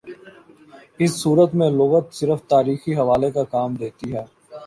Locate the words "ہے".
4.15-4.23